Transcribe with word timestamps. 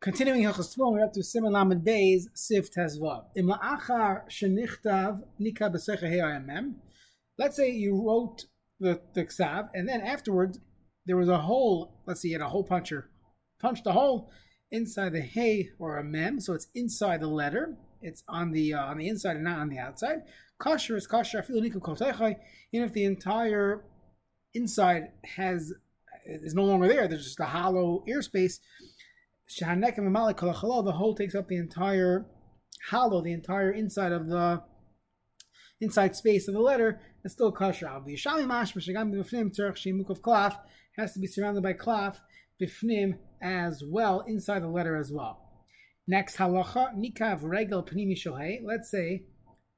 Continuing 0.00 0.42
Hilchas 0.42 0.78
we're 0.78 1.04
up 1.04 1.12
to 1.12 1.20
Siman 1.20 1.52
Lamed 1.52 1.84
Beis 1.84 2.22
Sif 2.32 2.72
Tezvav. 2.72 3.26
Im 3.36 3.48
la'achar 3.48 4.22
shenichtav 4.30 5.20
nika 5.38 5.68
b'secha 5.68 6.08
he'ayamem. 6.08 6.76
Let's 7.36 7.54
say 7.56 7.70
you 7.70 8.02
wrote 8.02 8.46
the, 8.78 9.02
the 9.12 9.26
ksav, 9.26 9.68
and 9.74 9.86
then 9.86 10.00
afterwards 10.00 10.58
there 11.04 11.18
was 11.18 11.28
a 11.28 11.36
hole. 11.36 12.00
Let's 12.06 12.22
see, 12.22 12.28
you 12.28 12.38
had 12.38 12.40
a 12.40 12.48
hole 12.48 12.64
puncher 12.64 13.10
punched 13.60 13.86
a 13.86 13.92
hole 13.92 14.30
inside 14.70 15.12
the 15.12 15.20
hay 15.20 15.68
or 15.78 15.98
a 15.98 16.02
mem, 16.02 16.40
so 16.40 16.54
it's 16.54 16.68
inside 16.74 17.20
the 17.20 17.26
letter. 17.26 17.76
It's 18.00 18.24
on 18.26 18.52
the 18.52 18.72
uh, 18.72 18.82
on 18.86 18.96
the 18.96 19.06
inside 19.06 19.36
and 19.36 19.44
not 19.44 19.58
on 19.58 19.68
the 19.68 19.80
outside. 19.80 20.22
Kosher 20.58 20.96
is 20.96 21.06
kosher. 21.06 21.44
Even 21.46 22.38
if 22.72 22.92
the 22.94 23.04
entire 23.04 23.84
inside 24.54 25.08
has 25.36 25.74
is 26.24 26.54
no 26.54 26.64
longer 26.64 26.88
there, 26.88 27.06
there's 27.06 27.24
just 27.24 27.40
a 27.40 27.44
hollow 27.44 28.02
ear 28.08 28.22
space 28.22 28.60
the 29.58 30.94
hole 30.96 31.14
takes 31.14 31.34
up 31.34 31.48
the 31.48 31.56
entire 31.56 32.26
hollow, 32.88 33.22
the 33.22 33.32
entire 33.32 33.70
inside 33.70 34.12
of 34.12 34.28
the 34.28 34.62
inside 35.80 36.14
space 36.14 36.46
of 36.46 36.54
the 36.54 36.60
letter, 36.60 37.00
it's 37.24 37.34
still 37.34 37.52
kosher. 37.52 37.90
The 38.04 38.14
mashma 38.14 38.78
shagam 38.78 39.12
b'fnim 39.12 39.50
tzarech 39.54 39.76
shemuk 39.76 40.10
of 40.10 40.22
klaf 40.22 40.56
has 40.96 41.12
to 41.14 41.20
be 41.20 41.26
surrounded 41.26 41.62
by 41.62 41.72
klaf 41.72 42.18
b'fnim 42.60 43.18
as 43.42 43.82
well, 43.86 44.24
inside 44.26 44.62
the 44.62 44.68
letter 44.68 44.96
as 44.96 45.10
well. 45.12 45.40
Next 46.06 46.36
halacha, 46.36 46.94
nikav 46.94 47.40
regel 47.42 47.82
pnimi 47.82 48.16
shohei. 48.16 48.60
Let's 48.64 48.90
say 48.90 49.24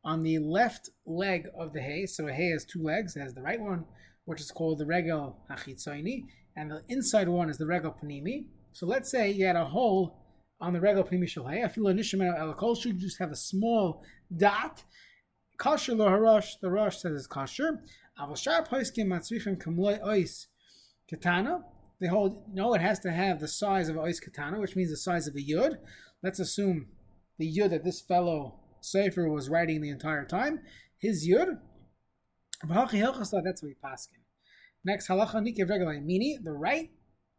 on 0.04 0.22
the 0.22 0.38
left 0.38 0.90
leg 1.06 1.46
of 1.58 1.72
the 1.72 1.80
hay, 1.80 2.06
so 2.06 2.26
a 2.26 2.32
hay 2.32 2.50
has 2.50 2.64
two 2.64 2.82
legs, 2.82 3.16
it 3.16 3.20
has 3.20 3.34
the 3.34 3.42
right 3.42 3.60
one, 3.60 3.84
which 4.24 4.40
is 4.40 4.50
called 4.50 4.78
the 4.78 4.86
regel 4.86 5.38
hachitzoini, 5.50 6.24
and 6.56 6.70
the 6.70 6.82
inside 6.88 7.28
one 7.28 7.48
is 7.48 7.58
the 7.58 7.66
regel 7.66 7.94
pnimi. 8.02 8.46
So 8.72 8.86
let's 8.86 9.10
say 9.10 9.30
you 9.30 9.46
had 9.46 9.56
a 9.56 9.64
hole 9.64 10.18
on 10.60 10.72
the 10.72 10.80
regular 10.80 11.06
Pnimi 11.08 11.24
Shalhay. 11.24 11.64
I 11.64 11.68
feel 11.68 11.88
a 11.88 11.92
Nishimeno 11.92 12.38
El 12.38 12.74
should 12.74 12.98
just 12.98 13.18
have 13.18 13.30
a 13.30 13.36
small 13.36 14.02
dot. 14.34 14.82
Kosher 15.58 15.94
lo 15.94 16.06
harosh, 16.06 16.58
the 16.60 16.70
Rosh 16.70 16.98
says 16.98 17.12
it's 17.12 17.26
kosher. 17.26 17.82
Aval 18.18 18.36
shar 18.36 18.64
poiskim 18.64 19.06
matzrichim 19.06 19.60
kamloi 19.62 20.00
ois 20.02 20.46
katana. 21.08 21.64
They 22.00 22.08
hold, 22.08 22.42
no, 22.52 22.74
it 22.74 22.80
has 22.80 22.98
to 23.00 23.12
have 23.12 23.40
the 23.40 23.48
size 23.48 23.88
of 23.88 23.96
ois 23.96 24.20
katana, 24.20 24.58
which 24.58 24.74
means 24.74 24.90
the 24.90 24.96
size 24.96 25.26
of 25.26 25.36
a 25.36 25.38
yud. 25.38 25.76
Let's 26.22 26.40
assume 26.40 26.88
the 27.38 27.46
yud 27.56 27.70
that 27.70 27.84
this 27.84 28.00
fellow 28.00 28.58
Sefer 28.80 29.28
was 29.28 29.48
writing 29.48 29.80
the 29.80 29.90
entire 29.90 30.24
time, 30.24 30.60
his 30.98 31.28
yud. 31.28 31.58
That's 32.68 32.92
what 32.92 33.62
we 33.62 33.74
paskin. 33.84 34.22
Next 34.84 35.08
halacha 35.08 35.34
nikev 35.34 35.68
regular 35.68 36.00
mini, 36.00 36.38
the 36.42 36.52
right 36.52 36.90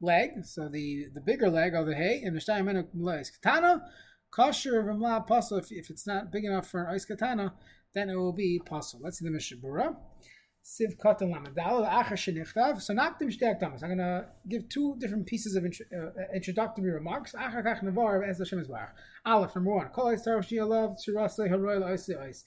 leg, 0.04 0.46
so 0.46 0.68
the, 0.68 1.08
the 1.14 1.22
bigger 1.22 1.50
leg 1.50 1.74
of 1.74 1.86
the 1.88 1.96
hay, 1.96 2.22
and 2.24 2.36
the 2.36 2.88
legs. 2.94 3.32
Katana, 3.32 3.84
kosher 4.32 4.84
v'mla 4.84 5.18
apostle. 5.18 5.58
If, 5.58 5.72
if 5.72 5.90
it's 5.90 6.06
not 6.06 6.32
big 6.32 6.46
enough 6.46 6.68
for 6.68 6.84
an 6.84 6.94
ice 6.94 7.06
katana, 7.06 7.54
then 7.94 8.10
it 8.10 8.16
will 8.16 8.34
be 8.34 8.60
apostle. 8.62 9.00
Let's 9.04 9.20
see 9.20 9.26
the 9.26 9.32
Mishabura. 9.32 9.96
Siv 10.66 10.98
katan 10.98 11.34
lamadal 11.34 11.88
achar 11.88 12.14
shenichtav. 12.14 12.82
So 12.82 12.94
naktim 12.94 13.24
shtei 13.24 13.62
I'm 13.62 13.78
going 13.78 13.98
to 13.98 14.28
give 14.48 14.70
two 14.70 14.96
different 14.98 15.26
pieces 15.26 15.56
of 15.56 15.66
intro, 15.66 15.86
uh, 15.94 16.34
introductory 16.34 16.90
remarks. 16.90 17.34
Achar 17.34 17.64
kach 17.64 17.84
nevar 17.84 18.28
as 18.28 18.40
Hashem 18.40 18.60
is 18.60 18.70
Aleph 19.26 19.56
number 19.56 19.72
one. 19.72 19.90
Kol 19.90 20.08
eis 20.08 20.26
tarv 20.26 20.40
shialav 20.40 20.98
tzurasei 20.98 21.50
haroy 21.50 21.80
ois 21.82 22.10
ois. 22.10 22.44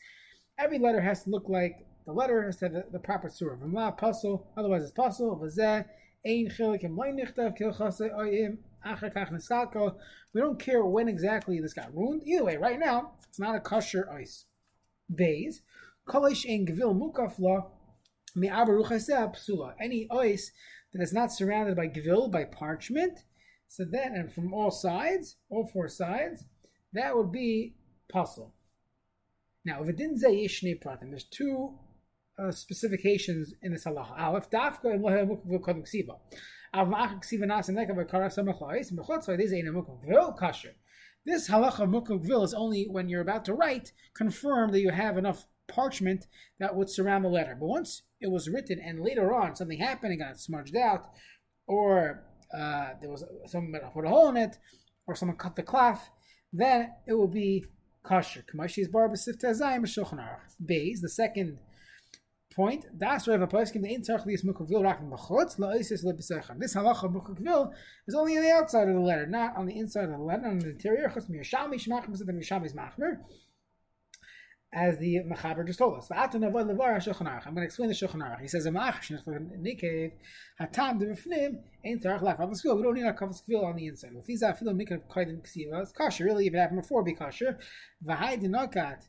Every 0.58 0.78
letter 0.78 1.00
has 1.00 1.24
to 1.24 1.30
look 1.30 1.48
like 1.48 1.86
the 2.06 2.12
letter 2.12 2.42
has 2.42 2.56
to 2.56 2.66
have 2.66 2.72
the, 2.72 2.84
the 2.90 2.98
proper 2.98 3.28
surah. 3.28 3.56
V'mla 3.56 3.88
apostle. 3.88 4.50
Otherwise, 4.56 4.82
it's 4.82 4.92
apostle. 4.92 5.36
V'zeh 5.36 5.84
we 10.32 10.40
don't 10.40 10.58
care 10.58 10.84
when 10.84 11.08
exactly 11.08 11.60
this 11.60 11.72
got 11.72 11.94
ruined. 11.96 12.22
Either 12.26 12.44
way, 12.44 12.56
right 12.56 12.78
now, 12.78 13.12
it's 13.28 13.38
not 13.38 13.54
a 13.54 13.60
kosher 13.60 14.10
ice. 14.10 14.44
Bays. 15.14 15.62
Any 19.80 20.08
ice 20.10 20.52
that 20.92 21.02
is 21.02 21.12
not 21.12 21.32
surrounded 21.32 21.76
by 21.76 21.88
gvil, 21.88 22.30
by 22.30 22.44
parchment, 22.44 23.24
so 23.68 23.84
then, 23.84 24.14
and 24.14 24.32
from 24.32 24.54
all 24.54 24.70
sides, 24.70 25.36
all 25.50 25.66
four 25.66 25.88
sides, 25.88 26.44
that 26.92 27.16
would 27.16 27.32
be 27.32 27.74
pasul. 28.12 28.52
Now, 29.64 29.82
if 29.82 29.88
it 29.88 29.96
didn't 29.96 30.18
say 30.18 30.34
there's 31.10 31.24
two 31.24 31.78
uh, 32.38 32.50
specifications 32.50 33.54
in 33.62 33.72
this 33.72 33.84
halacha. 33.84 34.18
Aleph 34.18 34.50
dafka 34.50 34.94
im 34.94 35.02
lohe 35.02 35.26
mukv 35.26 35.60
kodem 35.60 35.82
ksiva. 35.82 36.18
Av 36.74 36.88
ma'ach 36.88 37.20
ksiva 37.22 37.46
nas 37.46 37.68
neka 37.68 37.94
v'kara 37.94 38.28
samach 38.28 38.60
la'is 38.60 38.92
mechotz 38.92 39.28
v'ydiz 39.28 39.52
ein 39.52 39.72
mukv 39.72 40.04
gvil 40.04 40.38
kasher. 40.38 40.74
This 41.24 41.48
halacha 41.48 41.88
mukv 41.88 42.24
gvil 42.24 42.44
is 42.44 42.54
only 42.54 42.86
when 42.90 43.08
you're 43.08 43.22
about 43.22 43.44
to 43.46 43.54
write, 43.54 43.92
confirm 44.14 44.72
that 44.72 44.80
you 44.80 44.90
have 44.90 45.16
enough 45.18 45.46
parchment 45.68 46.26
that 46.60 46.74
would 46.74 46.90
surround 46.90 47.24
the 47.24 47.28
letter. 47.28 47.56
But 47.58 47.66
once 47.66 48.02
it 48.20 48.30
was 48.30 48.48
written 48.48 48.80
and 48.80 49.02
later 49.02 49.34
on 49.34 49.56
something 49.56 49.78
happened 49.78 50.12
and 50.12 50.20
got 50.20 50.38
smudged 50.38 50.76
out, 50.76 51.06
or 51.66 52.24
uh, 52.54 52.90
there 53.00 53.10
was 53.10 53.24
someone 53.46 53.80
put 53.92 54.04
a 54.04 54.08
hole 54.08 54.28
in 54.28 54.36
it, 54.36 54.56
or 55.06 55.14
someone 55.14 55.36
cut 55.36 55.56
the 55.56 55.62
cloth, 55.62 56.10
then 56.52 56.92
it 57.06 57.14
will 57.14 57.28
be 57.28 57.64
kosher. 58.04 58.44
Kamashis 58.52 58.90
bar 58.90 59.08
b'sif 59.08 59.40
tezayim 59.42 59.84
Beis, 60.64 61.00
the 61.00 61.08
second 61.08 61.58
point. 62.56 62.86
Das 62.98 63.28
Rav 63.28 63.40
Aposkim 63.40 63.82
the 63.82 63.94
Intzach 63.94 64.24
Lias 64.24 64.42
Mukavil 64.42 64.80
Rakim 64.80 65.10
Bachotz 65.10 65.58
La'osis 65.58 66.02
Lebesechem. 66.04 66.58
This 66.58 66.74
halacha 66.74 67.12
Mukavil 67.12 67.70
is 68.08 68.14
only 68.14 68.36
on 68.36 68.42
the 68.42 68.50
outside 68.50 68.88
of 68.88 68.94
the 68.94 69.00
letter, 69.00 69.26
not 69.26 69.54
on 69.56 69.66
the 69.66 69.78
inside 69.78 70.04
of 70.04 70.10
the 70.10 70.18
letter, 70.18 70.48
on 70.48 70.58
the 70.58 70.70
interior. 70.70 71.08
Chutz 71.08 71.30
Miyashami 71.30 71.74
Shmachim 71.74 72.16
Zed 72.16 72.26
Miyashami 72.28 72.74
Machmer. 72.74 73.18
As 74.72 74.98
the 74.98 75.20
Mechaber 75.30 75.64
just 75.66 75.78
told 75.78 75.96
us. 75.96 76.08
I'm 76.10 76.28
going 76.40 76.52
to 76.52 77.62
explain 77.62 77.88
the 77.88 77.94
Shulchan 77.94 78.16
Aruch. 78.16 78.40
He 78.40 78.48
says, 78.48 78.66
"Amach 78.66 79.00
nikev 79.06 80.12
hatam 80.60 81.00
devifnim 81.00 81.60
ain't 81.84 82.02
tarach 82.02 82.20
lach 82.20 82.38
kavos 82.38 82.64
We 82.64 82.82
don't 82.82 82.94
need 82.94 83.06
a 83.06 83.12
kavos 83.12 83.42
kvil 83.48 83.64
on 83.64 83.76
the 83.76 83.86
inside. 83.86 84.10
If 84.16 84.26
he's 84.26 84.42
afilo 84.42 84.74
mikra 84.74 85.00
kaidin 85.08 85.40
ksiva, 85.40 85.82
it's 85.82 85.92
kosher. 85.92 86.24
Really, 86.24 86.48
if 86.48 86.54
it 86.54 86.58
happened 86.58 86.82
before, 86.82 87.04
be 87.04 87.14
kosher. 87.14 87.58
V'hai 88.04 88.42
dinokat 88.42 89.04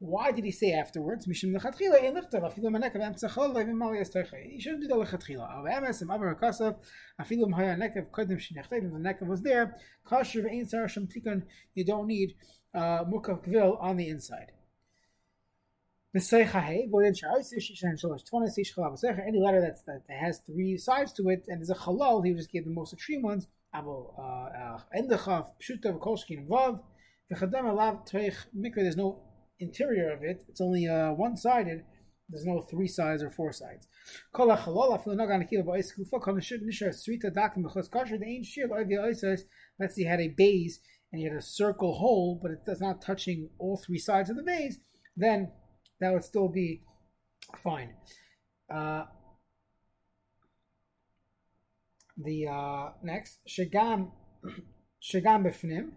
why 0.00 0.30
did 0.30 0.44
he 0.44 0.52
say 0.52 0.72
afterwards? 0.72 1.26
He 1.26 1.34
shouldn't 1.34 1.54
do 1.54 1.58
that 1.58 1.74
lechatchila. 4.96 5.64
The 7.18 7.24
nekev 9.00 9.26
was 9.26 9.42
there. 9.42 9.76
You 11.74 11.84
don't 11.84 12.06
need 12.06 12.36
uh, 12.74 13.04
mukav 13.04 13.42
on 13.80 13.96
the 13.96 14.08
inside. 14.08 14.52
Any 16.14 16.24
letter 19.40 19.60
that's, 19.60 19.82
that 19.82 20.02
has 20.08 20.40
three 20.46 20.78
sides 20.78 21.12
to 21.14 21.28
it 21.28 21.44
and 21.48 21.60
there's 21.60 21.70
a 21.70 21.74
halal, 21.74 22.24
he 22.24 22.30
would 22.30 22.38
just 22.38 22.52
give 22.52 22.64
the 22.64 22.70
most 22.70 22.92
extreme 22.92 23.22
ones. 23.22 23.48
Pshutav, 23.74 25.50
Kolshkin, 26.00 26.46
There's 28.74 28.96
no 28.96 29.27
interior 29.60 30.12
of 30.12 30.22
it. 30.22 30.44
It's 30.48 30.60
only 30.60 30.86
uh, 30.86 31.12
one 31.12 31.36
sided. 31.36 31.84
There's 32.28 32.44
no 32.44 32.60
three 32.60 32.88
sides 32.88 33.22
or 33.22 33.30
four 33.30 33.52
sides. 33.52 33.88
Let's 39.80 39.96
you 39.96 40.08
had 40.08 40.20
a 40.20 40.28
base 40.28 40.80
and 41.12 41.22
you 41.22 41.30
had 41.30 41.38
a 41.38 41.42
circle 41.42 41.94
hole, 41.94 42.38
but 42.42 42.50
it 42.50 42.66
does 42.66 42.80
not 42.80 43.00
touching 43.00 43.48
all 43.58 43.78
three 43.78 43.98
sides 43.98 44.28
of 44.28 44.36
the 44.36 44.42
base, 44.42 44.78
then 45.16 45.50
that 46.00 46.12
would 46.12 46.24
still 46.24 46.48
be 46.48 46.82
fine. 47.56 47.94
Uh, 48.72 49.04
the 52.18 52.46
uh, 52.46 52.90
next 53.02 53.38
shagam 53.48 54.10
shagam 55.02 55.44
befnim 55.46 55.92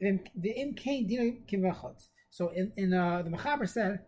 the 0.00 0.50
im 0.50 0.74
kain 0.74 1.06
dina 1.06 1.32
kimachot. 1.46 2.08
So 2.36 2.50
in 2.50 2.70
in 2.76 2.92
uh, 2.92 3.22
the 3.22 3.30
Mechaber 3.30 3.66
said 3.66 4.00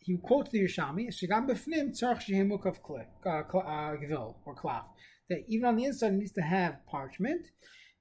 he 0.00 0.16
quotes 0.16 0.50
the 0.50 0.58
Yerushalmi 0.62 1.06
shigam 1.18 1.48
befnim 1.48 1.92
tzarch 1.96 2.22
shehemuk 2.26 2.66
of 2.66 2.80
uh, 2.90 3.28
uh, 3.28 3.96
gvil 4.02 4.34
or 4.44 4.56
klaf 4.56 4.86
that 5.28 5.44
even 5.46 5.66
on 5.66 5.76
the 5.76 5.84
inside 5.84 6.12
it 6.14 6.16
needs 6.16 6.32
to 6.32 6.40
have 6.40 6.84
parchment. 6.90 7.46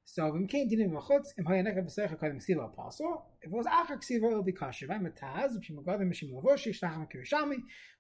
So 0.08 0.28
if 0.28 0.36
it 0.36 0.52
was 3.52 3.66
achar 3.66 3.98
ksiva, 4.04 4.32
it 4.32 4.36
will 4.36 4.44
be 4.44 4.52
kosher. 4.52 4.88
By 4.88 4.96
mataz, 4.96 5.58
mishim 5.58 5.78
magadim, 5.80 6.10
mishim 6.12 6.32
lavoshi, 6.32 6.70
shtacham 6.78 7.08
kirishami, 7.12 7.58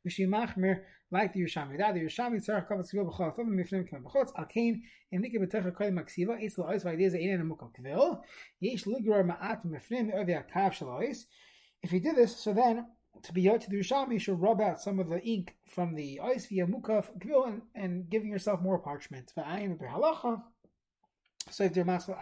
mishim 0.07 0.29
machmer, 0.29 0.81
like 1.11 1.33
the 1.33 1.41
Yerushalmi. 1.41 1.77
That 1.79 1.95
the 1.95 2.01
Yerushalmi 2.01 2.47
tzarach 2.47 2.67
kavat 2.67 2.85
ksiva 2.91 3.11
b'chol 3.11 3.35
tovim 3.35 3.55
mifnim 3.59 3.89
kem 3.89 4.03
b'chotz, 4.03 4.31
Alkain, 4.37 4.81
im 5.11 5.23
nikah 5.23 5.39
b'techa 5.39 5.71
kodim 5.71 5.99
aksiva, 5.99 6.39
eitz 6.39 6.57
lo'ois 6.59 6.83
v'idei 6.83 7.09
ze 7.09 7.17
einen 7.17 7.41
amuk 7.41 7.73
kvil, 7.73 8.21
yesh 8.59 8.85
ligror 8.85 9.23
ma'at 9.25 9.65
mifnim 9.65 10.13
ovi 10.13 10.33
akav 10.33 10.73
shalois. 10.73 11.25
If 11.85 11.91
he 11.91 11.99
did 11.99 12.15
this, 12.15 12.35
so 12.35 12.51
then 12.51 12.87
to 13.21 13.31
be 13.31 13.47
out 13.47 13.61
to 13.61 13.69
the 13.69 13.77
Yerushalmi, 13.77 14.13
you 14.13 14.19
should 14.19 14.41
rub 14.41 14.59
out 14.59 14.81
some 14.81 14.99
of 14.99 15.07
the 15.07 15.21
ink 15.21 15.55
from 15.67 15.93
the 15.93 16.19
ois 16.19 16.49
via 16.49 16.65
mukaf 16.65 17.09
kvil 17.19 17.45
and, 17.45 17.61
and 17.75 18.09
giving 18.09 18.31
yourself 18.31 18.59
more 18.59 18.79
parchment. 18.79 19.31
So 21.51 21.63
if 21.63 21.75
they're 21.75 21.85
masal. 21.85 22.17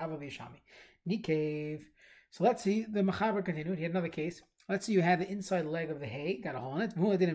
So 2.30 2.44
let's 2.44 2.62
see 2.62 2.86
the 2.90 3.04
Mechaber 3.04 3.46
continued. 3.46 3.78
He 3.78 3.84
had 3.84 3.92
another 3.92 4.10
case. 4.10 4.42
Let's 4.70 4.86
see. 4.86 4.94
you 4.94 5.02
had 5.02 5.20
the 5.20 5.30
inside 5.30 5.66
leg 5.66 5.90
of 5.90 6.00
the 6.00 6.06
hay, 6.06 6.40
got 6.42 6.56
a 6.56 6.60
hole 6.60 6.78
in 6.78 6.84
it. 6.84 6.96
Got 6.96 7.26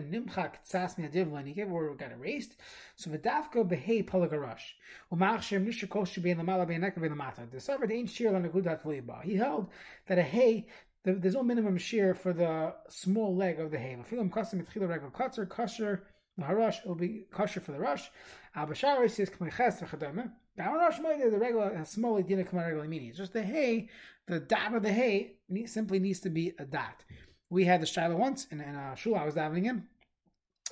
erased. 2.11 2.55
So 2.95 3.11
v'dafka 3.11 3.69
behay 3.69 4.03
palagarash. 4.07 4.73
Umachshem 5.13 5.67
nishakol 5.67 6.07
should 6.07 6.23
be 6.23 6.31
in 6.31 6.37
the 6.37 6.43
mala 6.43 6.65
be'eneka 6.65 6.99
be'lamata. 6.99 7.51
The 7.51 7.57
the 7.57 8.49
gudat 8.49 9.23
He 9.23 9.35
held 9.35 9.69
that 10.07 10.17
a 10.17 10.23
hay 10.23 10.65
there's 11.03 11.35
no 11.35 11.43
minimum 11.43 11.77
shear 11.77 12.13
for 12.13 12.33
the 12.33 12.73
small 12.89 13.35
leg 13.35 13.59
of 13.59 13.71
the 13.71 13.77
hay. 13.77 13.97
Film 14.05 14.29
custom 14.29 14.65
regular 14.75 15.11
kutzer 15.11 15.47
kosher 15.47 16.03
harash 16.43 16.85
will 16.85 16.95
be 16.95 17.25
kosher 17.31 17.59
for 17.59 17.71
the 17.71 17.79
Rosh. 17.79 18.07
Abashari 18.55 19.09
says 19.09 19.29
k'meches 19.29 19.79
v'chadama. 19.79 20.31
The 20.55 20.63
harash 20.63 21.01
might 21.01 21.19
the 21.19 21.37
regular 21.37 21.83
small 21.85 22.21
dina 22.21 22.43
k'mar 22.43 22.65
regular 22.65 22.87
meaning. 22.87 23.09
It's 23.09 23.17
just 23.17 23.33
the 23.33 23.43
hay, 23.43 23.89
the 24.27 24.39
dot 24.39 24.73
of 24.75 24.83
the 24.83 24.91
hay 24.91 25.35
simply 25.65 25.99
needs 25.99 26.19
to 26.21 26.29
be 26.29 26.53
a 26.59 26.65
dot. 26.65 27.03
We 27.49 27.65
had 27.65 27.81
the 27.81 27.85
shiloh 27.85 28.15
once 28.15 28.45
in, 28.51 28.61
in 28.61 28.75
a 28.75 28.95
shul 28.95 29.15
I 29.15 29.25
was 29.25 29.35
davening 29.35 29.65
in, 29.65 29.83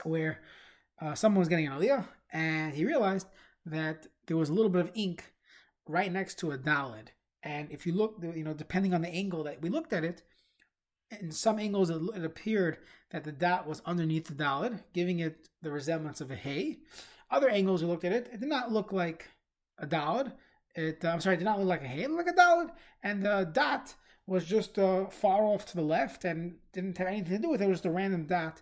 where 0.03 0.41
uh, 1.01 1.15
someone 1.15 1.39
was 1.39 1.47
getting 1.47 1.67
an 1.67 1.73
aliyah, 1.73 2.05
and 2.31 2.73
he 2.73 2.85
realized 2.85 3.27
that 3.65 4.07
there 4.27 4.37
was 4.37 4.49
a 4.49 4.53
little 4.53 4.69
bit 4.69 4.81
of 4.81 4.91
ink 4.93 5.33
right 5.87 6.11
next 6.11 6.39
to 6.39 6.51
a 6.51 6.57
dalid. 6.57 7.07
And 7.43 7.71
if 7.71 7.85
you 7.85 7.93
look, 7.93 8.15
you 8.21 8.43
know, 8.43 8.53
depending 8.53 8.93
on 8.93 9.01
the 9.01 9.09
angle 9.09 9.43
that 9.43 9.61
we 9.61 9.69
looked 9.69 9.93
at 9.93 10.03
it, 10.03 10.23
in 11.21 11.31
some 11.31 11.59
angles 11.59 11.89
it, 11.89 12.01
it 12.15 12.25
appeared 12.25 12.79
that 13.11 13.23
the 13.23 13.31
dot 13.31 13.67
was 13.67 13.81
underneath 13.85 14.27
the 14.27 14.33
dalid, 14.33 14.83
giving 14.93 15.19
it 15.19 15.47
the 15.61 15.71
resemblance 15.71 16.21
of 16.21 16.31
a 16.31 16.35
hay. 16.35 16.77
Other 17.29 17.49
angles 17.49 17.81
we 17.81 17.89
looked 17.89 18.05
at 18.05 18.11
it, 18.11 18.29
it 18.33 18.39
did 18.39 18.49
not 18.49 18.71
look 18.71 18.91
like 18.91 19.29
a 19.77 19.87
dalid. 19.87 20.33
It, 20.75 21.03
uh, 21.03 21.09
I'm 21.09 21.21
sorry, 21.21 21.35
it 21.35 21.39
did 21.39 21.45
not 21.45 21.59
look 21.59 21.67
like 21.67 21.83
a 21.83 21.87
hay, 21.87 22.03
it 22.03 22.11
looked 22.11 22.27
like 22.27 22.35
a 22.35 22.39
dalid, 22.39 22.69
and 23.03 23.23
the 23.23 23.49
dot 23.51 23.95
was 24.25 24.45
just 24.45 24.77
uh, 24.77 25.05
far 25.05 25.43
off 25.43 25.65
to 25.67 25.75
the 25.75 25.81
left 25.81 26.25
and 26.25 26.55
didn't 26.73 26.97
have 26.97 27.07
anything 27.07 27.37
to 27.37 27.39
do 27.39 27.49
with 27.49 27.61
it. 27.61 27.65
It 27.65 27.69
was 27.69 27.77
just 27.77 27.85
a 27.85 27.91
random 27.91 28.25
dot 28.25 28.61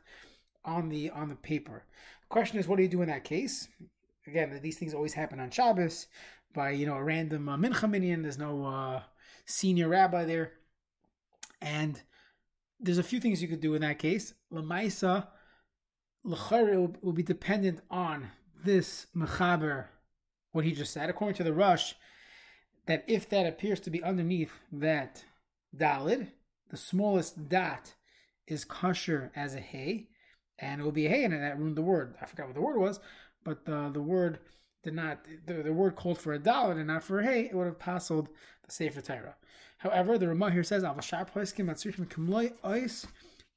on 0.63 0.89
the 0.89 1.09
on 1.09 1.27
the 1.27 1.35
paper. 1.35 1.83
The 2.21 2.27
question 2.27 2.59
is, 2.59 2.67
what 2.67 2.77
do 2.77 2.83
you 2.83 2.89
do 2.89 3.01
in 3.01 3.09
that 3.09 3.23
case? 3.23 3.67
Again, 4.27 4.59
these 4.61 4.77
things 4.77 4.93
always 4.93 5.13
happen 5.13 5.39
on 5.39 5.49
Shabbos 5.51 6.07
by 6.55 6.71
you 6.71 6.85
know 6.85 6.95
a 6.95 7.03
random 7.03 7.47
uh, 7.47 7.57
mincha 7.57 7.89
minyan. 7.89 8.23
There's 8.23 8.37
no 8.37 8.65
uh, 8.65 9.01
senior 9.45 9.89
rabbi 9.89 10.25
there, 10.25 10.53
and 11.61 12.01
there's 12.79 12.97
a 12.97 13.03
few 13.03 13.19
things 13.19 13.41
you 13.41 13.47
could 13.47 13.61
do 13.61 13.75
in 13.75 13.81
that 13.81 13.99
case. 13.99 14.33
Lamaisa, 14.51 15.27
l'chare 16.23 16.95
will 17.01 17.13
be 17.13 17.23
dependent 17.23 17.81
on 17.91 18.31
this 18.63 19.07
mechaber, 19.15 19.85
what 20.51 20.65
he 20.65 20.71
just 20.71 20.93
said. 20.93 21.09
According 21.09 21.35
to 21.35 21.43
the 21.43 21.53
Rosh, 21.53 21.93
that 22.87 23.03
if 23.07 23.29
that 23.29 23.45
appears 23.45 23.79
to 23.81 23.89
be 23.89 24.03
underneath 24.03 24.53
that 24.71 25.23
dalid, 25.75 26.29
the 26.69 26.77
smallest 26.77 27.49
dot 27.49 27.93
is 28.47 28.65
kosher 28.65 29.31
as 29.35 29.55
a 29.55 29.59
hay, 29.59 30.07
and 30.57 30.81
it 30.81 30.83
will 30.83 30.91
be 30.91 31.05
a 31.05 31.09
hay, 31.09 31.23
and 31.23 31.33
that 31.33 31.59
ruined 31.59 31.75
the 31.75 31.81
word. 31.81 32.15
I 32.21 32.25
forgot 32.25 32.47
what 32.47 32.55
the 32.55 32.61
word 32.61 32.79
was, 32.79 32.99
but 33.43 33.65
the 33.65 33.89
the 33.93 34.01
word 34.01 34.39
did 34.85 34.93
not 34.93 35.25
the, 35.45 35.55
the 35.55 35.73
word 35.73 35.95
called 35.95 36.17
for 36.19 36.33
a 36.33 36.39
dalid 36.39 36.77
and 36.77 36.87
not 36.87 37.03
for 37.03 37.19
a 37.19 37.25
hay. 37.25 37.45
It 37.45 37.55
would 37.55 37.65
have 37.65 37.79
passed 37.79 38.07
the 38.07 38.27
Sefer 38.69 39.01
Torah. 39.01 39.35
However, 39.79 40.17
the 40.17 40.29
Ramah 40.29 40.51
here 40.51 40.63
says. 40.63 40.83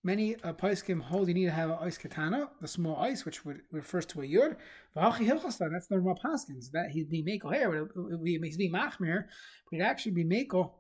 Many 0.05 0.37
uh, 0.37 0.53
poiskim 0.53 1.01
hold 1.03 1.27
you 1.29 1.35
need 1.35 1.47
to 1.47 1.51
have 1.51 1.71
an 1.71 1.79
ice 1.81 1.99
katana, 1.99 2.51
the 2.61 2.69
small 2.69 2.97
ice, 2.97 3.25
which 3.25 3.45
would, 3.45 3.63
refers 3.73 4.07
to 4.07 4.23
a 4.23 4.25
yud. 4.25 4.57
That's 4.95 5.19
the 5.19 5.99
Ramah 5.99 6.15
Paskins. 6.25 6.71
That 6.71 6.91
he'd 6.93 7.11
be 7.11 7.23
mako 7.23 7.51
here, 7.51 7.75
it 7.75 7.89
would 7.95 8.25
be, 8.25 8.39
he'd 8.39 8.57
be 8.57 8.71
machmir, 8.71 9.25
but 9.25 9.73
he'd 9.73 9.83
actually 9.83 10.13
be 10.13 10.25
mako 10.25 10.73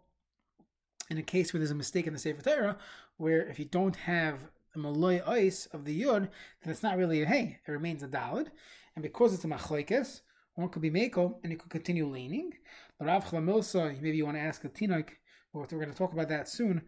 in 1.10 1.18
a 1.18 1.22
case 1.22 1.52
where 1.52 1.58
there's 1.58 1.72
a 1.72 1.74
mistake 1.74 2.06
in 2.06 2.12
the 2.12 2.18
Sefer 2.18 2.42
Torah, 2.42 2.78
where 3.16 3.46
if 3.48 3.58
you 3.58 3.64
don't 3.64 3.96
have 3.96 4.50
a 4.74 4.78
malay 4.78 5.20
ice 5.20 5.66
of 5.72 5.84
the 5.84 6.02
yud, 6.02 6.28
then 6.62 6.70
it's 6.70 6.82
not 6.82 6.96
really 6.96 7.22
a 7.22 7.26
hey, 7.26 7.58
it 7.66 7.70
remains 7.70 8.02
a 8.02 8.08
dalid. 8.08 8.48
And 8.94 9.02
because 9.02 9.34
it's 9.34 9.44
a 9.44 9.48
machlekes, 9.48 10.20
one 10.58 10.68
could 10.70 10.82
be 10.82 10.90
mako 10.90 11.38
and 11.44 11.52
it 11.52 11.60
could 11.60 11.70
continue 11.70 12.06
leaning. 12.08 12.52
The 12.98 13.06
Rav 13.06 13.24
Chlamilsa, 13.24 14.00
maybe 14.02 14.16
you 14.16 14.24
want 14.24 14.36
to 14.36 14.42
ask 14.42 14.64
a 14.64 14.68
tinok, 14.68 15.10
but 15.54 15.70
we're 15.72 15.78
going 15.78 15.92
to 15.92 15.96
talk 15.96 16.12
about 16.12 16.28
that 16.30 16.48
soon. 16.48 16.82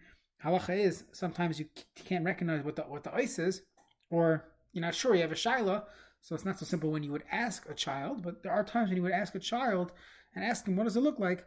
Halacha 0.45 0.77
is 0.77 1.05
sometimes 1.13 1.61
you 1.61 1.67
can't 1.95 2.25
recognize 2.25 2.65
what 2.65 2.75
the 2.75 2.83
what 2.83 3.05
the 3.05 3.15
ice 3.15 3.39
is, 3.39 3.63
or 4.11 4.49
you're 4.73 4.83
not 4.83 4.95
sure. 4.95 5.15
You 5.15 5.23
have 5.23 5.31
a 5.31 5.37
shaila, 5.37 5.85
so 6.21 6.35
it's 6.35 6.45
not 6.45 6.59
so 6.59 6.67
simple 6.67 6.91
when 6.91 7.05
you 7.05 7.13
would 7.13 7.23
ask 7.31 7.69
a 7.69 7.75
child. 7.75 8.23
But 8.23 8.43
there 8.43 8.51
are 8.51 8.65
times 8.65 8.89
when 8.89 8.97
you 8.97 9.03
would 9.05 9.13
ask 9.13 9.37
a 9.37 9.39
child 9.39 9.93
and 10.35 10.45
ask 10.45 10.67
him, 10.67 10.75
"What 10.75 10.85
does 10.85 10.97
it 10.97 11.03
look 11.03 11.21
like?" 11.21 11.45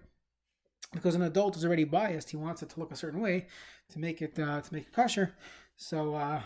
because 0.94 1.16
an 1.16 1.24
adult 1.24 1.58
is 1.58 1.66
already 1.66 1.84
biased. 1.84 2.30
He 2.30 2.38
wants 2.38 2.62
it 2.62 2.70
to 2.70 2.80
look 2.80 2.92
a 2.92 2.96
certain 2.96 3.20
way 3.20 3.48
to 3.90 4.00
make 4.00 4.22
it 4.22 4.40
uh, 4.40 4.62
to 4.62 4.74
make 4.74 4.84
it 4.84 4.94
kosher. 4.94 5.36
So 5.76 6.16
uh, 6.16 6.42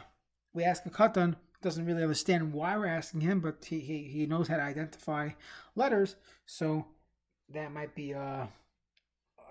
we 0.54 0.64
ask 0.64 0.86
a 0.86 0.90
katan 0.90 1.36
doesn't 1.62 1.86
really 1.86 2.04
understand 2.04 2.54
why 2.54 2.78
we're 2.78 2.86
asking 2.86 3.22
him, 3.22 3.40
but 3.40 3.66
he, 3.66 3.80
he, 3.80 4.04
he 4.04 4.26
knows 4.26 4.48
how 4.48 4.58
to 4.58 4.64
identify 4.64 5.30
letters. 5.76 6.16
So 6.46 6.86
that 7.54 7.72
might 7.72 7.96
be 7.96 8.12
a, 8.12 8.48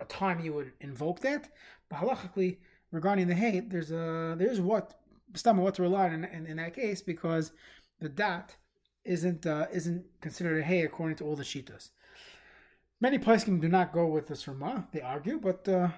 a 0.00 0.04
time 0.06 0.40
you 0.40 0.52
would 0.52 0.72
invoke 0.80 1.20
that. 1.20 1.48
But 1.88 2.00
halachically, 2.00 2.58
regarding 2.90 3.28
the 3.28 3.34
hate, 3.34 3.70
there's 3.70 3.90
a 3.90 4.34
there's 4.38 4.60
what 4.60 4.98
stomach 5.34 5.64
what 5.64 5.74
to 5.74 5.82
rely 5.82 6.06
on 6.06 6.14
in, 6.14 6.24
in, 6.24 6.46
in, 6.46 6.56
that 6.56 6.74
case 6.74 7.02
because 7.02 7.52
the 8.00 8.08
dot 8.08 8.56
isn't 9.04 9.46
uh, 9.46 9.66
isn't 9.72 10.04
considered 10.20 10.60
a 10.60 10.64
hay 10.64 10.82
according 10.82 11.16
to 11.16 11.24
all 11.24 11.36
the 11.36 11.42
shitas. 11.42 11.90
Many 13.00 13.18
poskim 13.18 13.60
do 13.60 13.68
not 13.68 13.92
go 13.92 14.06
with 14.06 14.26
this 14.26 14.48
Ramah. 14.48 14.88
They 14.92 15.02
argue, 15.02 15.38
but 15.38 15.68
uh, 15.68 15.88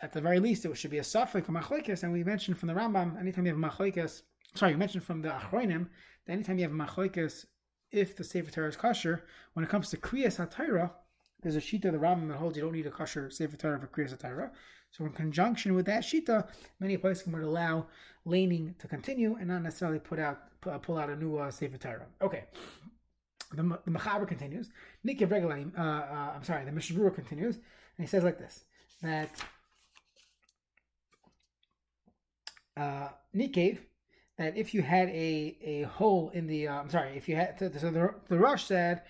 at 0.00 0.12
the 0.12 0.20
very 0.20 0.40
least, 0.40 0.64
it 0.64 0.76
should 0.76 0.90
be 0.90 0.98
a 0.98 1.04
suffix 1.04 1.46
for 1.46 1.52
machlekes. 1.52 2.02
And 2.02 2.12
we 2.12 2.24
mentioned 2.24 2.58
from 2.58 2.66
the 2.66 2.74
Rambam, 2.74 3.18
anytime 3.20 3.46
you 3.46 3.52
have 3.52 3.72
machlekes, 3.72 4.22
sorry, 4.54 4.72
you 4.72 4.78
mentioned 4.78 5.04
from 5.04 5.22
the 5.22 5.30
Achroinim, 5.30 5.88
that 6.26 6.32
anytime 6.32 6.58
you 6.58 6.64
have 6.64 6.72
machlekes, 6.72 7.46
if 7.90 8.16
the 8.16 8.24
Sefer 8.24 8.50
Torah 8.50 8.68
is 8.68 8.76
kosher, 8.76 9.24
when 9.52 9.64
it 9.64 9.68
comes 9.68 9.90
to 9.90 9.96
kriyas 9.96 10.38
hatayra, 10.38 10.90
there's 11.42 11.56
a 11.56 11.60
shita 11.60 11.82
the 11.82 11.98
Rambam 11.98 12.28
that 12.28 12.36
holds 12.36 12.56
you 12.56 12.62
don't 12.62 12.72
need 12.72 12.86
a 12.86 12.90
kosher 12.90 13.30
Sefer 13.30 13.56
Torah 13.56 13.78
for 13.78 13.86
kriyas 13.88 14.16
hatayra. 14.16 14.50
So 14.90 15.04
in 15.04 15.12
conjunction 15.12 15.74
with 15.74 15.86
that 15.86 16.02
shita, 16.02 16.48
many 16.80 16.96
poskim 16.96 17.32
would 17.32 17.42
allow 17.42 17.86
laning 18.24 18.74
to 18.78 18.88
continue 18.88 19.36
and 19.36 19.48
not 19.48 19.62
necessarily 19.62 19.98
put 19.98 20.18
out 20.18 20.40
pull 20.82 20.96
out 20.96 21.10
a 21.10 21.16
new 21.16 21.36
uh, 21.38 21.50
Sefer 21.50 21.78
Torah. 21.78 22.06
Okay. 22.20 22.44
The, 23.52 23.62
the 23.84 23.90
Mechaber 23.90 24.26
continues. 24.26 24.70
Regulaim, 25.04 25.76
uh, 25.76 25.82
uh, 25.82 26.32
I'm 26.36 26.44
sorry, 26.44 26.64
the 26.64 26.72
Mishnah 26.72 27.10
continues, 27.10 27.56
and 27.56 27.64
he 27.98 28.06
says 28.06 28.22
like 28.22 28.38
this 28.38 28.64
that 29.02 29.30
uh, 32.76 33.08
that 34.38 34.56
if 34.56 34.74
you 34.74 34.82
had 34.82 35.08
a, 35.08 35.56
a 35.62 35.82
hole 35.82 36.30
in 36.34 36.46
the, 36.46 36.68
uh, 36.68 36.74
I'm 36.74 36.90
sorry, 36.90 37.16
if 37.16 37.28
you 37.28 37.36
had, 37.36 37.58
so 37.58 37.68
the, 37.68 38.14
the 38.28 38.38
Rosh 38.38 38.64
said, 38.64 39.02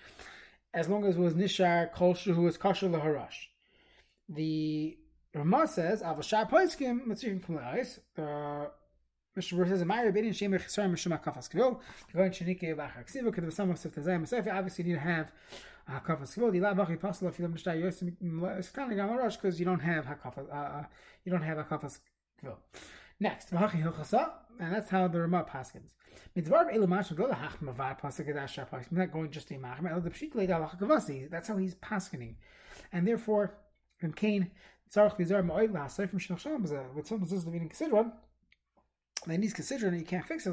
as 0.74 0.88
long 0.88 1.04
as 1.04 1.16
it 1.16 1.20
was 1.20 1.34
Nishar, 1.34 1.92
Kolshu, 1.94 2.34
who 2.34 2.42
was 2.42 2.56
Kosher 2.56 2.88
Laharash. 2.88 3.48
The 4.28 4.96
Ramah 5.34 5.68
says, 5.68 6.02
Avashar 6.02 6.48
Poiskim, 6.48 7.06
Kumlais, 7.06 7.98
the 8.14 8.70
Mr. 9.38 9.66
says, 9.66 9.84
"My 9.84 10.02
opinion, 10.02 10.34
Shem 10.34 10.52
Chesar 10.52 10.90
Mishum 10.90 11.18
Kafas 11.22 11.48
Kvil." 11.50 11.80
Going 12.12 12.30
Shenike 12.30 12.76
Vachak 12.76 13.08
Siva 13.08 13.32
could 13.32 13.44
have 13.44 13.54
some. 13.54 13.70
Obviously, 13.70 14.84
you 14.84 14.90
need 14.90 14.96
to 14.96 15.00
have 15.00 15.32
Hakafas 15.88 16.36
Kvil. 16.36 16.52
The 16.52 16.58
Vachi 16.58 16.98
Pasla 16.98 17.30
if 17.30 17.38
you 17.38 17.46
don't 17.46 17.52
understand 17.52 17.82
Yosem 17.82 18.14
Skani 18.20 19.58
you 19.58 19.64
don't 19.64 19.80
have 19.80 20.04
Hakafas. 20.04 20.54
Uh, 20.54 20.84
you 21.24 21.32
don't 21.32 21.42
have 21.42 21.56
Hakafas 21.56 22.00
Kvil. 22.42 22.56
Next, 23.22 23.52
and 23.52 23.62
that's 24.74 24.90
how 24.90 25.06
the 25.06 25.20
Ramah 25.20 25.46
paskins. 25.48 25.92
Gadash 28.26 28.58
Pasuk. 28.68 28.90
Not 28.90 29.12
going 29.12 29.30
just 29.30 29.46
to 29.46 29.54
Machim. 29.58 29.86
El. 29.86 30.00
That's 31.30 31.46
how 31.46 31.56
he's 31.56 31.76
paskining, 31.76 32.34
and 32.92 33.06
therefore, 33.06 33.54
in 34.00 34.12
Cain, 34.12 34.50
Tzarich 34.92 35.16
Lizar 35.18 35.46
Ma'oid 35.46 35.70
La'asay 35.70 36.10
from 36.10 36.18
Shnach 36.18 36.40
Sham. 36.40 36.64
With 36.96 37.06
some 37.06 37.22
of 37.22 37.46
meaning 37.46 37.68
considered 37.68 38.10
then 39.24 39.40
he's 39.40 39.52
considering 39.52 39.94
you 39.94 40.04
can't 40.04 40.26
fix 40.26 40.44
it. 40.48 40.52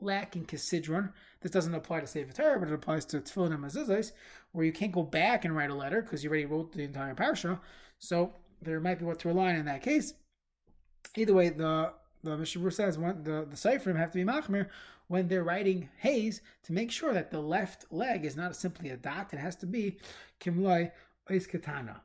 lacking 0.00 0.46
kisidron. 0.46 1.12
This 1.40 1.52
doesn't 1.52 1.74
apply 1.74 2.00
to 2.00 2.06
Sefer 2.06 2.32
Torah, 2.32 2.58
but 2.58 2.68
it 2.68 2.74
applies 2.74 3.04
to 3.06 3.20
Tefillin 3.20 3.54
and 3.54 3.64
Mezuzahs, 3.64 4.12
where 4.52 4.64
you 4.64 4.72
can't 4.72 4.92
go 4.92 5.02
back 5.02 5.44
and 5.44 5.56
write 5.56 5.70
a 5.70 5.74
letter 5.74 6.02
because 6.02 6.22
you 6.22 6.30
already 6.30 6.46
wrote 6.46 6.72
the 6.72 6.82
entire 6.82 7.14
parsha. 7.14 7.60
So 7.98 8.32
there 8.60 8.80
might 8.80 8.98
be 8.98 9.04
what 9.04 9.18
to 9.20 9.28
rely 9.28 9.50
on 9.50 9.56
in 9.56 9.66
that 9.66 9.82
case. 9.82 10.14
Either 11.16 11.34
way, 11.34 11.48
the 11.48 11.92
the 12.22 12.36
Mishabur 12.36 12.72
says 12.72 12.98
one, 12.98 13.22
the 13.22 13.46
the 13.48 13.56
Seifrim 13.56 13.96
have 13.96 14.10
to 14.12 14.18
be 14.18 14.24
machmir 14.24 14.68
when 15.08 15.28
they're 15.28 15.44
writing 15.44 15.88
haze 15.98 16.40
to 16.64 16.72
make 16.72 16.90
sure 16.90 17.12
that 17.12 17.30
the 17.30 17.40
left 17.40 17.84
leg 17.92 18.24
is 18.24 18.36
not 18.36 18.56
simply 18.56 18.90
a 18.90 18.96
dot; 18.96 19.32
it 19.32 19.38
has 19.38 19.56
to 19.56 19.66
be 19.66 19.98
kimloi 20.40 20.90
ois 21.30 21.48
katana. 21.48 22.02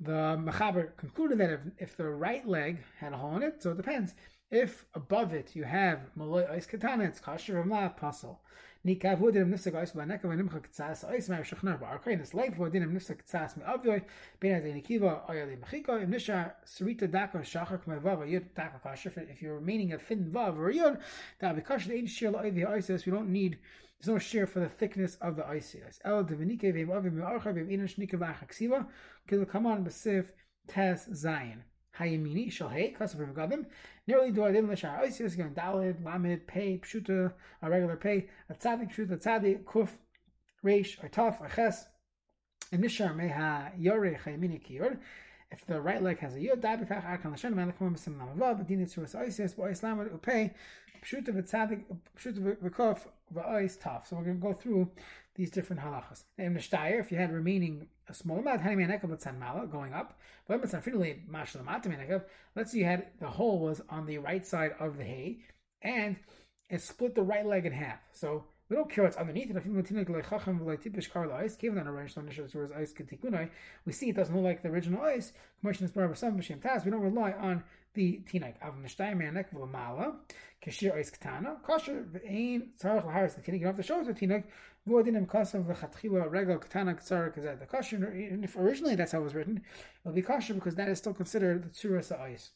The 0.00 0.38
Mechaber 0.38 0.96
concluded 0.96 1.38
that 1.38 1.50
if, 1.50 1.60
if 1.78 1.96
the 1.96 2.08
right 2.08 2.46
leg 2.46 2.78
had 2.98 3.12
a 3.12 3.16
hole 3.16 3.36
in 3.36 3.42
it, 3.42 3.62
so 3.62 3.72
it 3.72 3.76
depends. 3.76 4.14
If 4.50 4.86
above 4.94 5.34
it 5.34 5.54
you 5.54 5.64
have 5.64 6.10
Malay 6.16 6.46
Ice 6.46 6.64
Katana, 6.64 7.04
it's 7.04 7.20
kosher 7.20 7.58
of 7.58 7.66
not 7.66 8.00
pasul. 8.00 8.38
Nikav 8.86 9.18
Wudim 9.18 9.50
Nifsik 9.50 9.74
Ice 9.74 9.92
Baneka 9.92 10.22
Venimcha 10.22 10.62
Ktsas 10.62 11.06
Ice 11.10 11.28
Mar 11.28 11.40
Shachnar 11.40 11.78
Barkain 11.78 12.22
is 12.22 12.32
life 12.32 12.54
Wudim 12.56 12.90
Nifsik 12.90 13.18
Ktsas 13.22 13.58
Mi 13.58 13.64
Avyoy 13.64 14.02
Ben 14.40 14.54
Ade 14.54 14.72
Nikiva 14.72 15.28
Ayali 15.28 15.58
Mechiko 15.58 16.02
Im 16.02 16.10
Nisha 16.10 16.52
Sarita 16.64 17.10
Daka 17.10 17.38
Shachar 17.38 17.84
Kmevav 17.84 18.26
Yud 18.26 18.54
Daka 18.54 18.80
Kosher 18.82 19.12
if 19.28 19.42
you're 19.42 19.60
meaning 19.60 19.92
a 19.92 19.98
thin 19.98 20.30
vav 20.32 20.56
or 20.56 20.72
yud 20.72 20.98
that 21.40 21.54
be 21.54 21.60
kosher 21.60 21.92
Ein 21.92 22.06
Shir 22.06 22.30
La'ivi 22.30 22.66
Isis 22.66 23.04
we 23.04 23.12
don't 23.12 23.28
need 23.28 23.58
there's 24.00 24.14
no 24.14 24.18
share 24.18 24.46
for 24.46 24.60
the 24.60 24.68
thickness 24.68 25.16
of 25.20 25.36
the 25.36 25.46
isis. 25.46 26.00
El 26.04 26.24
Devinike 26.24 26.72
Vim 26.72 26.88
Avim 26.88 27.16
Archa 27.16 27.52
Vim 27.52 27.68
Inish 27.68 27.98
Nikavach 27.98 28.48
Ksiva 28.48 28.86
Kil 29.28 29.44
Kaman 29.44 29.84
Besif 29.84 30.26
Tes 30.68 31.06
Zion. 31.12 31.64
Hayamini 31.98 32.50
shall 32.50 32.68
hey 32.68 32.94
kasav 32.98 33.32
gadim. 33.34 33.66
Nearly 34.06 34.30
do 34.32 34.42
adim 34.42 34.70
l'shar 34.70 35.00
oisius 35.02 35.34
again 35.34 35.54
dalid 35.54 36.04
lamed 36.04 36.46
pay 36.46 36.78
pshuta 36.78 37.32
a 37.62 37.70
regular 37.70 37.96
pay 37.96 38.28
a 38.48 38.54
tzadik 38.54 38.90
pshuta 38.90 39.18
tzadik 39.18 39.64
kuf 39.64 39.90
reish 40.64 41.02
or 41.02 41.08
tough 41.08 41.40
or 41.40 41.48
ches 41.48 41.86
and 42.72 42.84
nishar 42.84 43.14
meha 43.16 43.72
yore 43.78 44.18
hayamini 44.24 44.62
kiyur. 44.62 44.98
If 45.50 45.64
the 45.64 45.80
right 45.80 46.02
leg 46.02 46.18
has 46.18 46.34
a 46.34 46.40
yod, 46.40 46.60
dabikach 46.60 47.04
akan 47.04 47.32
l'shen 47.32 47.54
man 47.54 47.68
l'kum 47.70 47.94
b'sim 47.94 48.16
namavav 48.16 48.64
b'din 48.64 48.80
yitzur 48.84 49.04
oisius 49.14 49.54
b'ois 49.54 49.82
lamed 49.82 50.10
upay 50.12 50.52
pshuta 51.02 51.28
v'tzadik 51.28 51.84
pshuta 52.18 52.56
v'kuf 52.62 53.06
v'ois 53.34 53.80
tough. 53.80 54.06
So 54.06 54.16
we're 54.16 54.24
going 54.24 54.40
to 54.40 54.42
go 54.42 54.52
through 54.52 54.90
these 55.38 55.50
different 55.50 55.80
halachas. 55.80 56.24
In 56.36 56.52
the 56.52 56.60
shtayr, 56.60 56.98
if 56.98 57.12
you 57.12 57.16
had 57.16 57.32
remaining 57.32 57.86
a 58.08 58.12
small 58.12 58.40
amount, 58.40 58.60
going 59.70 59.94
up, 59.94 60.18
let's 60.48 60.72
say 60.72 62.78
you 62.78 62.84
had 62.84 63.06
the 63.20 63.28
hole 63.28 63.60
was 63.60 63.80
on 63.88 64.04
the 64.04 64.18
right 64.18 64.44
side 64.44 64.72
of 64.80 64.98
the 64.98 65.04
hay, 65.04 65.38
and 65.80 66.16
it 66.68 66.82
split 66.82 67.14
the 67.14 67.22
right 67.22 67.46
leg 67.46 67.66
in 67.66 67.72
half. 67.72 68.00
So 68.12 68.44
we 68.68 68.74
don't 68.74 68.90
care 68.90 69.04
what's 69.04 69.16
underneath 69.16 69.50
it. 69.50 69.62
We 73.86 73.92
see 73.92 74.08
it 74.08 74.16
doesn't 74.16 74.34
look 74.34 74.44
like 74.44 74.62
the 74.62 74.68
original 74.68 75.02
ice. 75.02 75.32
We 75.62 76.90
don't 76.90 77.00
rely 77.00 77.32
on 77.32 77.62
the 77.94 78.20
tinak. 78.30 78.54
Av 78.62 78.74
mishtayim 78.74 79.18
me'anek 79.18 79.52
v'lamala 79.52 80.16
kashir 80.62 80.94
ice 80.96 81.10
katana 81.10 81.56
kosher 81.64 82.04
v'ein 82.04 82.68
tzarich 82.80 83.04
laharis 83.04 83.34
the 83.34 83.42
tinak. 83.42 83.60
You 83.60 83.64
don't 83.64 83.76
have 83.76 83.76
to 83.76 83.82
show 83.82 84.02
the 84.04 84.12
tinak. 84.12 84.44
V'odinim 84.88 85.26
kasav 85.26 85.64
v'chatchila 85.64 86.30
regal 86.30 86.58
katana 86.58 86.94
tzarich 86.94 87.36
kazet 87.36 87.58
the 87.58 87.66
kosher. 87.66 88.12
If 88.14 88.56
originally 88.56 88.94
that's 88.94 89.12
how 89.12 89.20
it 89.20 89.24
was 89.24 89.34
written, 89.34 89.62
it'll 90.04 90.14
be 90.14 90.22
kosher 90.22 90.54
because 90.54 90.74
that 90.76 90.88
is 90.88 90.98
still 90.98 91.14
considered 91.14 91.64
the 91.64 91.68
tzuras 91.68 92.12
ice. 92.18 92.50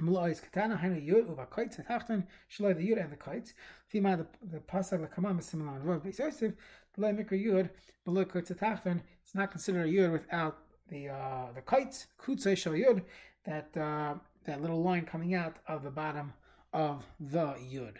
Mula 0.00 0.30
is 0.30 0.40
katana 0.40 0.76
hainu 0.82 1.06
yud 1.06 1.28
uva 1.28 1.46
kites 1.46 1.76
atachten 1.76 2.24
shalai 2.50 2.74
the 2.76 2.88
yud 2.88 3.02
and 3.02 3.12
the 3.12 3.16
kites. 3.16 3.52
Fima 3.92 4.16
the 4.16 4.26
the 4.50 4.58
pasag 4.58 5.06
lekama 5.06 5.42
similar 5.42 5.78
to 5.78 5.84
Rav 5.84 6.06
Yosef. 6.06 6.52
Below 6.96 7.12
mikra 7.12 7.44
yud 7.44 7.68
below 8.04 8.24
kites 8.24 8.50
atachten. 8.50 9.02
It's 9.22 9.34
not 9.34 9.50
considered 9.50 9.86
a 9.86 9.92
yud 9.92 10.12
without 10.12 10.58
the 10.88 11.10
uh, 11.10 11.46
the 11.54 11.60
kites 11.60 12.06
kutzei 12.18 12.56
shal 12.56 12.72
yud 12.72 13.02
that 13.44 13.76
uh, 13.76 14.14
that 14.44 14.60
little 14.60 14.82
line 14.82 15.04
coming 15.04 15.34
out 15.34 15.56
of 15.66 15.82
the 15.82 15.90
bottom 15.90 16.32
of 16.72 17.04
the 17.20 17.54
yud. 17.72 17.94